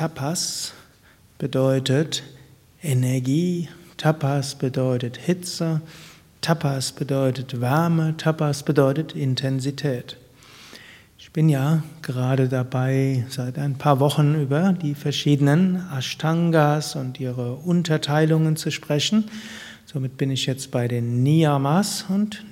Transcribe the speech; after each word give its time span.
Tapas 0.00 0.72
bedeutet 1.36 2.22
Energie, 2.82 3.68
Tapas 3.98 4.54
bedeutet 4.54 5.18
Hitze, 5.18 5.82
Tapas 6.40 6.92
bedeutet 6.92 7.60
Wärme, 7.60 8.16
Tapas 8.16 8.62
bedeutet 8.62 9.12
Intensität. 9.12 10.16
Ich 11.18 11.32
bin 11.32 11.50
ja 11.50 11.82
gerade 12.00 12.48
dabei, 12.48 13.26
seit 13.28 13.58
ein 13.58 13.76
paar 13.76 14.00
Wochen 14.00 14.40
über 14.40 14.72
die 14.72 14.94
verschiedenen 14.94 15.86
Ashtangas 15.94 16.96
und 16.96 17.20
ihre 17.20 17.56
Unterteilungen 17.56 18.56
zu 18.56 18.70
sprechen. 18.70 19.28
Somit 19.84 20.16
bin 20.16 20.30
ich 20.30 20.46
jetzt 20.46 20.70
bei 20.70 20.88
den 20.88 21.22
Niyamas 21.22 22.06
und 22.08 22.42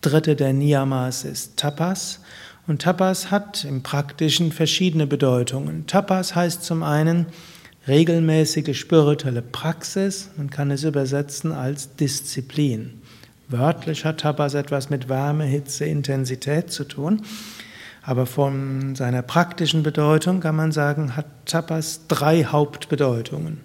dritte 0.00 0.34
der 0.34 0.54
Niyamas 0.54 1.26
ist 1.26 1.58
Tapas. 1.58 2.20
Und 2.66 2.82
Tapas 2.82 3.30
hat 3.30 3.64
im 3.64 3.82
Praktischen 3.82 4.50
verschiedene 4.50 5.06
Bedeutungen. 5.06 5.86
Tapas 5.86 6.34
heißt 6.34 6.64
zum 6.64 6.82
einen 6.82 7.26
regelmäßige 7.86 8.76
spirituelle 8.76 9.42
Praxis, 9.42 10.30
man 10.36 10.50
kann 10.50 10.72
es 10.72 10.82
übersetzen 10.82 11.52
als 11.52 11.94
Disziplin. 11.94 13.00
Wörtlich 13.48 14.04
hat 14.04 14.18
Tapas 14.18 14.54
etwas 14.54 14.90
mit 14.90 15.08
Wärme, 15.08 15.44
Hitze, 15.44 15.84
Intensität 15.84 16.72
zu 16.72 16.82
tun. 16.82 17.22
Aber 18.02 18.26
von 18.26 18.96
seiner 18.96 19.22
praktischen 19.22 19.84
Bedeutung 19.84 20.40
kann 20.40 20.56
man 20.56 20.72
sagen, 20.72 21.16
hat 21.16 21.26
Tapas 21.46 22.08
drei 22.08 22.44
Hauptbedeutungen, 22.44 23.60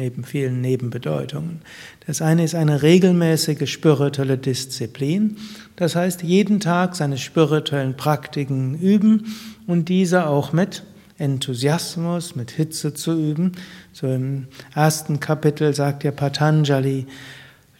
neben 0.00 0.24
vielen 0.24 0.62
Nebenbedeutungen. 0.62 1.60
Das 2.06 2.22
eine 2.22 2.42
ist 2.42 2.54
eine 2.54 2.82
regelmäßige 2.82 3.70
spirituelle 3.70 4.38
Disziplin, 4.38 5.36
das 5.76 5.94
heißt 5.94 6.22
jeden 6.22 6.58
Tag 6.58 6.96
seine 6.96 7.18
spirituellen 7.18 7.96
Praktiken 7.96 8.78
üben 8.78 9.26
und 9.66 9.90
diese 9.90 10.26
auch 10.26 10.54
mit 10.54 10.84
Enthusiasmus, 11.18 12.34
mit 12.34 12.50
Hitze 12.50 12.94
zu 12.94 13.12
üben. 13.12 13.52
So 13.92 14.06
im 14.06 14.46
ersten 14.74 15.20
Kapitel 15.20 15.74
sagt 15.74 16.02
ja 16.02 16.12
Patanjali, 16.12 17.06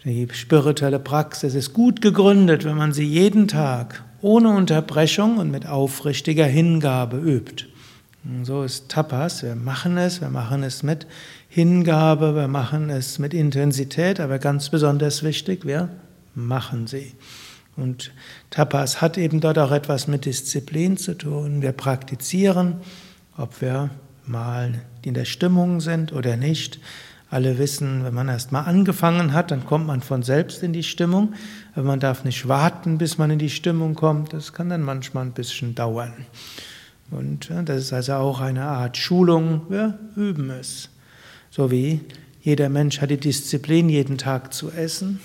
die 0.05 0.27
spirituelle 0.31 0.99
Praxis 0.99 1.55
ist 1.55 1.73
gut 1.73 2.01
gegründet, 2.01 2.65
wenn 2.65 2.77
man 2.77 2.93
sie 2.93 3.05
jeden 3.05 3.47
Tag 3.47 4.03
ohne 4.21 4.49
Unterbrechung 4.49 5.39
und 5.39 5.49
mit 5.49 5.65
aufrichtiger 5.67 6.45
Hingabe 6.45 7.17
übt. 7.17 7.65
So 8.43 8.61
ist 8.61 8.89
Tapas, 8.89 9.41
wir 9.41 9.55
machen 9.55 9.97
es, 9.97 10.21
wir 10.21 10.29
machen 10.29 10.61
es 10.61 10.83
mit 10.83 11.07
Hingabe, 11.49 12.35
wir 12.35 12.47
machen 12.47 12.91
es 12.91 13.17
mit 13.17 13.33
Intensität, 13.33 14.19
aber 14.19 14.37
ganz 14.37 14.69
besonders 14.69 15.23
wichtig, 15.23 15.65
wir 15.65 15.89
machen 16.35 16.85
sie. 16.85 17.13
Und 17.75 18.11
Tapas 18.51 19.01
hat 19.01 19.17
eben 19.17 19.39
dort 19.39 19.57
auch 19.57 19.71
etwas 19.71 20.07
mit 20.07 20.25
Disziplin 20.25 20.97
zu 20.97 21.17
tun. 21.17 21.63
Wir 21.63 21.71
praktizieren, 21.71 22.75
ob 23.37 23.59
wir 23.59 23.89
mal 24.27 24.81
in 25.01 25.15
der 25.15 25.25
Stimmung 25.25 25.81
sind 25.81 26.13
oder 26.13 26.37
nicht. 26.37 26.79
Alle 27.31 27.57
wissen, 27.57 28.03
wenn 28.03 28.13
man 28.13 28.27
erst 28.27 28.51
mal 28.51 28.61
angefangen 28.61 29.33
hat, 29.33 29.49
dann 29.49 29.65
kommt 29.65 29.87
man 29.87 30.01
von 30.01 30.21
selbst 30.21 30.61
in 30.61 30.73
die 30.73 30.83
Stimmung. 30.83 31.33
Aber 31.73 31.85
man 31.85 31.99
darf 31.99 32.23
nicht 32.23 32.47
warten, 32.47 32.99
bis 32.99 33.17
man 33.17 33.31
in 33.31 33.39
die 33.39 33.49
Stimmung 33.49 33.95
kommt. 33.95 34.33
Das 34.33 34.53
kann 34.53 34.69
dann 34.69 34.83
manchmal 34.83 35.25
ein 35.25 35.31
bisschen 35.31 35.73
dauern. 35.73 36.13
Und 37.11 37.51
das 37.65 37.83
ist 37.83 37.93
also 37.93 38.13
auch 38.13 38.39
eine 38.39 38.63
Art 38.63 38.97
Schulung. 38.97 39.61
Wir 39.69 39.99
üben 40.15 40.49
es. 40.49 40.89
So 41.49 41.69
wie 41.69 41.99
jeder 42.41 42.69
Mensch 42.69 43.01
hat 43.01 43.11
die 43.11 43.17
Disziplin, 43.17 43.89
jeden 43.89 44.17
Tag 44.17 44.53
zu 44.53 44.71
essen. 44.71 45.19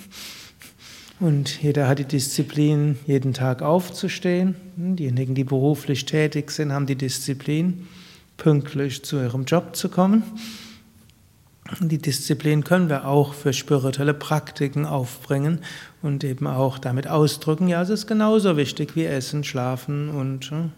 Und 1.18 1.62
jeder 1.62 1.88
hat 1.88 1.98
die 1.98 2.04
Disziplin, 2.04 2.98
jeden 3.06 3.32
Tag 3.32 3.62
aufzustehen. 3.62 4.54
Diejenigen, 4.76 5.34
die 5.34 5.44
beruflich 5.44 6.04
tätig 6.04 6.50
sind, 6.50 6.72
haben 6.72 6.86
die 6.86 6.96
Disziplin, 6.96 7.86
pünktlich 8.36 9.02
zu 9.02 9.16
ihrem 9.16 9.44
Job 9.44 9.76
zu 9.76 9.88
kommen. 9.88 10.24
Die 11.80 11.98
Disziplin 11.98 12.64
können 12.64 12.88
wir 12.88 13.06
auch 13.06 13.34
für 13.34 13.52
spirituelle 13.52 14.14
Praktiken 14.14 14.86
aufbringen 14.86 15.60
und 16.00 16.22
eben 16.22 16.46
auch 16.46 16.78
damit 16.78 17.08
ausdrücken, 17.08 17.66
ja, 17.68 17.82
es 17.82 17.88
ist 17.88 18.06
genauso 18.06 18.56
wichtig 18.56 18.94
wie 18.94 19.04
Essen, 19.04 19.42
Schlafen 19.42 20.10
und 20.10 20.52
äh, 20.52 20.68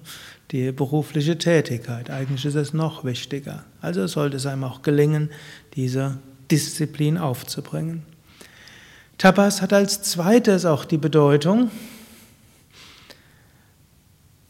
die 0.50 0.72
berufliche 0.72 1.36
Tätigkeit. 1.36 2.10
Eigentlich 2.10 2.44
ist 2.46 2.54
es 2.54 2.72
noch 2.72 3.04
wichtiger. 3.04 3.64
Also 3.82 4.06
sollte 4.06 4.38
es 4.38 4.46
einem 4.46 4.64
auch 4.64 4.82
gelingen, 4.82 5.30
diese 5.74 6.18
Disziplin 6.50 7.18
aufzubringen. 7.18 8.02
Tapas 9.18 9.60
hat 9.60 9.72
als 9.72 10.02
zweites 10.02 10.64
auch 10.64 10.84
die 10.84 10.96
Bedeutung, 10.96 11.70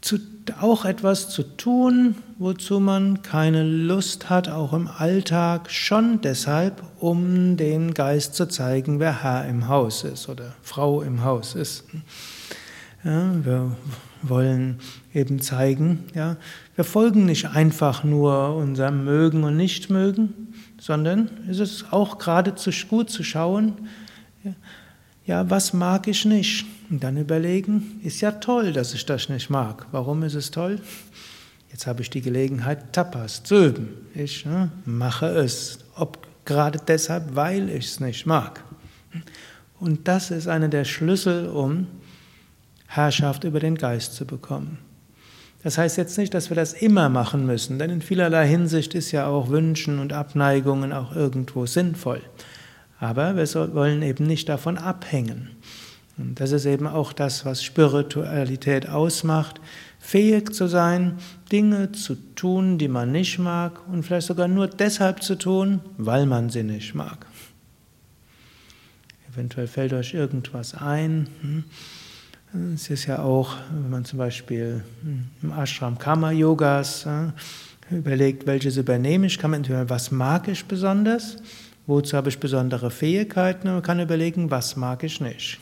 zu, 0.08 0.18
auch 0.62 0.86
etwas 0.86 1.28
zu 1.28 1.42
tun, 1.42 2.14
wozu 2.38 2.80
man 2.80 3.20
keine 3.20 3.62
Lust 3.62 4.30
hat, 4.30 4.48
auch 4.48 4.72
im 4.72 4.88
Alltag, 4.88 5.70
schon 5.70 6.22
deshalb, 6.22 6.82
um 6.98 7.58
den 7.58 7.92
Geist 7.92 8.34
zu 8.34 8.48
zeigen, 8.48 9.00
wer 9.00 9.22
Herr 9.22 9.46
im 9.46 9.68
Haus 9.68 10.04
ist 10.04 10.30
oder 10.30 10.54
Frau 10.62 11.02
im 11.02 11.24
Haus 11.24 11.54
ist. 11.54 11.84
Ja, 13.04 13.32
wir 13.44 13.76
wollen 14.22 14.78
eben 15.12 15.42
zeigen, 15.42 16.04
ja, 16.14 16.38
wir 16.74 16.84
folgen 16.84 17.26
nicht 17.26 17.50
einfach 17.50 18.02
nur 18.02 18.56
unserem 18.56 19.04
Mögen 19.04 19.44
und 19.44 19.58
Nichtmögen, 19.58 20.54
sondern 20.80 21.28
es 21.50 21.58
ist 21.58 21.92
auch 21.92 22.16
geradezu 22.16 22.70
gut 22.88 23.10
zu 23.10 23.22
schauen, 23.22 23.74
ja, 25.26 25.50
was 25.50 25.74
mag 25.74 26.08
ich 26.08 26.24
nicht? 26.24 26.64
Und 26.90 27.04
dann 27.04 27.16
überlegen, 27.16 28.00
ist 28.02 28.20
ja 28.20 28.32
toll, 28.32 28.72
dass 28.72 28.94
ich 28.94 29.04
das 29.04 29.28
nicht 29.28 29.50
mag. 29.50 29.86
Warum 29.92 30.22
ist 30.22 30.34
es 30.34 30.50
toll? 30.50 30.80
Jetzt 31.70 31.86
habe 31.86 32.00
ich 32.00 32.08
die 32.08 32.22
Gelegenheit, 32.22 32.92
Tapas 32.92 33.42
zu 33.42 33.66
üben. 33.66 33.88
Ich 34.14 34.46
ne, 34.46 34.70
mache 34.86 35.26
es, 35.26 35.80
ob 35.94 36.18
gerade 36.46 36.78
deshalb, 36.86 37.36
weil 37.36 37.68
ich 37.68 37.86
es 37.86 38.00
nicht 38.00 38.24
mag. 38.24 38.64
Und 39.78 40.08
das 40.08 40.30
ist 40.30 40.48
einer 40.48 40.68
der 40.68 40.84
Schlüssel, 40.84 41.48
um 41.48 41.86
Herrschaft 42.86 43.44
über 43.44 43.60
den 43.60 43.74
Geist 43.74 44.14
zu 44.14 44.24
bekommen. 44.24 44.78
Das 45.62 45.76
heißt 45.76 45.98
jetzt 45.98 46.16
nicht, 46.16 46.32
dass 46.32 46.50
wir 46.50 46.54
das 46.54 46.72
immer 46.72 47.08
machen 47.08 47.44
müssen, 47.44 47.78
denn 47.78 47.90
in 47.90 48.00
vielerlei 48.00 48.46
Hinsicht 48.46 48.94
ist 48.94 49.12
ja 49.12 49.26
auch 49.26 49.50
Wünschen 49.50 49.98
und 49.98 50.12
Abneigungen 50.12 50.92
auch 50.92 51.14
irgendwo 51.14 51.66
sinnvoll. 51.66 52.22
Aber 53.00 53.36
wir 53.36 53.74
wollen 53.74 54.02
eben 54.02 54.26
nicht 54.26 54.48
davon 54.48 54.78
abhängen. 54.78 55.50
Und 56.18 56.40
das 56.40 56.50
ist 56.50 56.66
eben 56.66 56.86
auch 56.86 57.12
das, 57.12 57.44
was 57.44 57.62
Spiritualität 57.62 58.88
ausmacht, 58.88 59.60
fähig 60.00 60.52
zu 60.52 60.66
sein, 60.66 61.18
Dinge 61.50 61.92
zu 61.92 62.16
tun, 62.34 62.76
die 62.76 62.88
man 62.88 63.12
nicht 63.12 63.38
mag 63.38 63.80
und 63.88 64.02
vielleicht 64.02 64.26
sogar 64.26 64.48
nur 64.48 64.66
deshalb 64.66 65.22
zu 65.22 65.36
tun, 65.36 65.80
weil 65.96 66.26
man 66.26 66.50
sie 66.50 66.64
nicht 66.64 66.94
mag. 66.94 67.26
Eventuell 69.32 69.68
fällt 69.68 69.92
euch 69.92 70.14
irgendwas 70.14 70.74
ein. 70.74 71.28
Hm? 71.40 71.64
Es 72.74 72.90
ist 72.90 73.06
ja 73.06 73.20
auch, 73.20 73.56
wenn 73.70 73.90
man 73.90 74.04
zum 74.04 74.18
Beispiel 74.18 74.82
hm, 75.02 75.26
im 75.42 75.52
Ashram 75.52 75.98
Karma 75.98 76.32
Yogas 76.32 77.06
überlegt, 77.90 78.46
welches 78.46 78.76
übernehme 78.76 79.26
ich, 79.26 79.38
kann 79.38 79.50
man 79.50 79.60
entweder, 79.60 79.88
was 79.88 80.10
mag 80.10 80.48
ich 80.48 80.64
besonders, 80.64 81.36
wozu 81.86 82.16
habe 82.16 82.28
ich 82.28 82.38
besondere 82.38 82.90
Fähigkeiten 82.90 83.68
und 83.68 83.74
man 83.74 83.82
kann 83.82 84.00
überlegen, 84.00 84.50
was 84.50 84.76
mag 84.76 85.04
ich 85.04 85.20
nicht. 85.20 85.58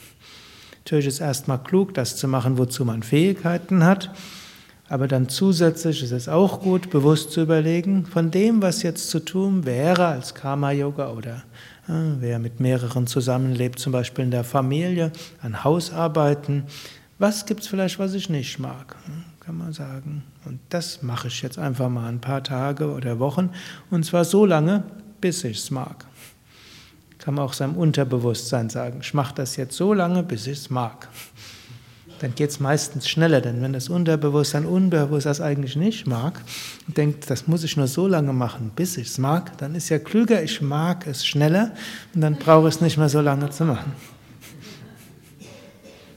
Natürlich 0.87 1.09
ist 1.09 1.15
es 1.15 1.21
erstmal 1.21 1.61
klug, 1.61 1.95
das 1.95 2.15
zu 2.15 2.29
machen, 2.29 2.59
wozu 2.59 2.85
man 2.85 3.03
Fähigkeiten 3.03 3.83
hat. 3.83 4.13
Aber 4.89 5.09
dann 5.09 5.29
zusätzlich 5.29 6.01
ist 6.01 6.13
es 6.13 6.29
auch 6.29 6.61
gut, 6.61 6.91
bewusst 6.91 7.33
zu 7.33 7.43
überlegen, 7.43 8.07
von 8.07 8.31
dem, 8.31 8.63
was 8.63 8.85
jetzt 8.85 9.11
zu 9.11 9.19
tun 9.19 9.67
wäre 9.67 10.07
als 10.07 10.37
Karma-Yoga 10.37 11.11
oder 11.11 11.43
äh, 11.89 12.21
wer 12.21 12.39
mit 12.39 12.61
mehreren 12.61 13.09
zusammenlebt, 13.09 13.81
zum 13.81 13.91
Beispiel 13.91 14.27
in 14.27 14.31
der 14.31 14.45
Familie, 14.45 15.11
an 15.43 15.65
Hausarbeiten, 15.65 16.63
was 17.19 17.47
gibt 17.47 17.63
es 17.63 17.67
vielleicht, 17.67 17.99
was 17.99 18.15
ich 18.15 18.31
nicht 18.31 18.61
mag, 18.61 18.95
kann 19.41 19.59
man 19.59 19.73
sagen. 19.73 20.23
Und 20.45 20.61
das 20.69 21.03
mache 21.03 21.27
ich 21.27 21.43
jetzt 21.43 21.59
einfach 21.59 21.89
mal 21.89 22.07
ein 22.07 22.21
paar 22.21 22.45
Tage 22.45 22.93
oder 22.93 23.19
Wochen 23.19 23.51
und 23.91 24.05
zwar 24.05 24.25
so 24.25 24.47
lange, 24.47 24.85
bis 25.21 25.43
ich 25.43 25.59
es 25.59 25.73
mag 25.73 26.07
kann 27.27 27.35
man 27.35 27.45
auch 27.45 27.55
seinem 27.55 27.75
Unterbewusstsein 27.75 28.71
sagen, 28.71 29.01
ich 29.03 29.13
mache 29.13 29.35
das 29.35 29.57
jetzt 29.57 29.77
so 29.77 29.93
lange, 29.93 30.23
bis 30.23 30.47
ich 30.47 30.59
es 30.59 30.71
mag. 30.71 31.09
Dann 32.21 32.37
geht 32.37 32.51
es 32.51 32.61
meistens 32.61 33.09
schneller, 33.09 33.41
denn 33.41 33.61
wenn 33.63 33.73
das 33.73 33.89
Unterbewusstsein 33.89 34.65
unbewusst 34.65 35.27
das 35.27 35.41
eigentlich 35.41 35.75
nicht 35.75 36.07
mag 36.07 36.41
und 36.87 36.97
denkt, 36.97 37.29
das 37.29 37.49
muss 37.49 37.65
ich 37.65 37.77
nur 37.77 37.89
so 37.89 38.07
lange 38.07 38.33
machen, 38.33 38.71
bis 38.77 38.97
ich 38.97 39.09
es 39.09 39.19
mag, 39.19 39.59
dann 39.59 39.75
ist 39.75 39.89
ja 39.89 39.99
klüger, 39.99 40.41
ich 40.41 40.63
mag 40.63 41.05
es 41.09 41.27
schneller 41.27 41.73
und 42.15 42.21
dann 42.21 42.37
brauche 42.37 42.69
ich 42.69 42.77
es 42.77 42.81
nicht 42.81 42.97
mehr 42.97 43.09
so 43.09 43.21
lange 43.21 43.51
zu 43.51 43.65
machen. 43.65 43.93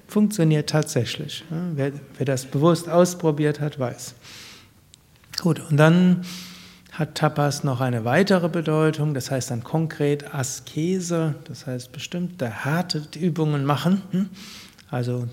Funktioniert 0.08 0.70
tatsächlich. 0.70 1.44
Wer, 1.74 1.92
wer 2.18 2.26
das 2.28 2.46
bewusst 2.46 2.88
ausprobiert 2.88 3.60
hat, 3.60 3.80
weiß. 3.80 4.14
Gut, 5.42 5.60
und 5.72 5.78
dann 5.78 6.24
hat 7.00 7.16
Tapas 7.16 7.64
noch 7.64 7.80
eine 7.80 8.04
weitere 8.04 8.50
Bedeutung, 8.50 9.14
das 9.14 9.32
heißt 9.32 9.52
dann 9.52 9.64
konkret 9.64 10.36
Askese, 10.36 11.36
das 11.46 11.66
heißt 11.66 11.94
bestimmte 11.94 12.66
harte 12.66 13.02
Übungen 13.18 13.64
machen, 13.64 14.02
hm? 14.12 14.30
also 14.92 15.26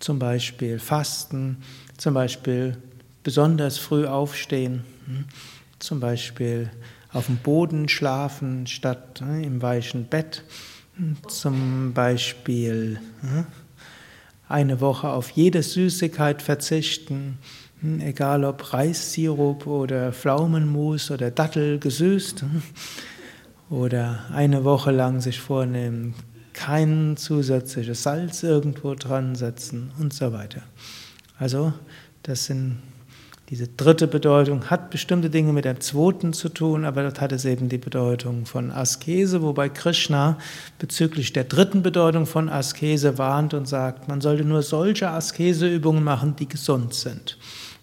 zum 0.00 0.18
Beispiel 0.18 0.80
Fasten, 0.80 1.58
zum 1.96 2.14
Beispiel 2.14 2.76
besonders 3.22 3.78
früh 3.78 4.06
aufstehen, 4.06 4.82
hm? 5.06 5.26
zum 5.78 6.00
Beispiel 6.00 6.68
auf 7.12 7.26
dem 7.26 7.36
Boden 7.36 7.88
schlafen 7.88 8.66
statt 8.66 9.20
ne, 9.20 9.44
im 9.44 9.62
weichen 9.62 10.06
Bett, 10.06 10.42
zum 11.28 11.92
Beispiel 11.94 12.98
ne, 13.22 13.46
eine 14.48 14.80
Woche 14.80 15.10
auf 15.10 15.30
jede 15.30 15.62
Süßigkeit 15.62 16.42
verzichten, 16.42 17.38
hm, 17.38 17.67
egal 18.00 18.44
ob 18.44 18.72
Reissirup 18.72 19.66
oder 19.66 20.12
Pflaumenmus 20.12 21.10
oder 21.10 21.30
Dattel 21.30 21.78
gesüßt, 21.78 22.42
hm, 22.42 22.62
oder 23.70 24.20
eine 24.32 24.64
Woche 24.64 24.90
lang 24.90 25.20
sich 25.20 25.40
vornehmen, 25.40 26.14
kein 26.54 27.16
zusätzliches 27.16 28.02
Salz 28.02 28.42
irgendwo 28.42 28.94
dran 28.94 29.34
setzen 29.34 29.92
und 29.98 30.12
so 30.12 30.32
weiter. 30.32 30.62
Also, 31.38 31.72
das 32.22 32.46
sind 32.46 32.78
diese 33.50 33.66
dritte 33.66 34.06
Bedeutung 34.08 34.68
hat 34.68 34.90
bestimmte 34.90 35.30
Dinge 35.30 35.54
mit 35.54 35.64
der 35.64 35.80
zweiten 35.80 36.34
zu 36.34 36.50
tun, 36.50 36.84
aber 36.84 37.02
dort 37.02 37.22
hat 37.22 37.32
es 37.32 37.46
eben 37.46 37.70
die 37.70 37.78
Bedeutung 37.78 38.44
von 38.44 38.70
Askese, 38.70 39.40
wobei 39.40 39.70
Krishna 39.70 40.36
bezüglich 40.78 41.32
der 41.32 41.44
dritten 41.44 41.82
Bedeutung 41.82 42.26
von 42.26 42.50
Askese 42.50 43.16
warnt 43.16 43.54
und 43.54 43.66
sagt, 43.66 44.06
man 44.06 44.20
sollte 44.20 44.44
nur 44.44 44.62
solche 44.62 45.08
Askeseübungen 45.08 46.04
machen, 46.04 46.36
die 46.36 46.46
gesund 46.46 46.92
sind. 46.92 47.38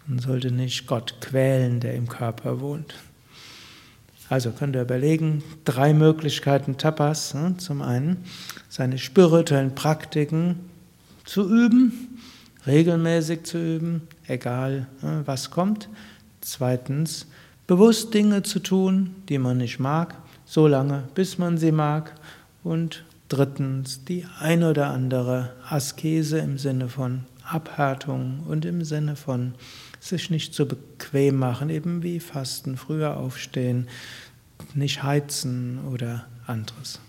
Man 0.08 0.20
sollte 0.20 0.52
nicht 0.52 0.86
Gott 0.86 1.16
quälen, 1.20 1.80
der 1.80 1.96
im 1.96 2.08
Körper 2.08 2.60
wohnt. 2.60 2.94
Also 4.30 4.52
könnt 4.52 4.76
ihr 4.76 4.82
überlegen, 4.82 5.44
drei 5.66 5.94
Möglichkeiten 5.94 6.78
Tapas. 6.78 7.34
Ne? 7.34 7.56
Zum 7.58 7.82
einen 7.82 8.18
seine 8.70 8.98
spirituellen 8.98 9.76
Praktiken 9.76 10.58
zu 11.26 11.50
üben, 11.50 12.20
regelmäßig 12.68 13.44
zu 13.44 13.58
üben, 13.58 14.08
egal 14.28 14.88
ne, 15.02 15.24
was 15.26 15.52
kommt. 15.52 15.90
Zweitens, 16.42 17.28
bewusst 17.68 18.14
Dinge 18.14 18.44
zu 18.44 18.60
tun, 18.60 19.16
die 19.30 19.40
man 19.40 19.58
nicht 19.58 19.80
mag, 19.80 20.16
so 20.46 20.68
lange, 20.68 21.04
bis 21.16 21.38
man 21.38 21.58
sie 21.58 21.72
mag. 21.72 22.14
Und 22.64 23.04
drittens, 23.30 24.06
die 24.06 24.26
ein 24.40 24.64
oder 24.64 24.90
andere 24.90 25.54
Askese 25.68 26.40
im 26.40 26.58
Sinne 26.58 26.90
von 26.90 27.26
Abhärtung 27.48 28.42
und 28.48 28.66
im 28.66 28.84
Sinne 28.84 29.16
von 29.16 29.56
sich 30.00 30.30
nicht 30.30 30.54
zu 30.54 30.68
bequem 30.68 31.38
machen, 31.38 31.70
eben 31.70 32.04
wie 32.04 32.20
Fasten, 32.20 32.78
früher 32.78 33.18
aufstehen, 33.18 33.88
nicht 34.74 35.04
heizen 35.04 35.80
oder 35.92 36.26
anderes. 36.48 37.00